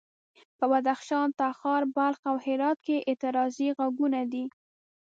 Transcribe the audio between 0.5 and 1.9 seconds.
په بدخشان، تخار،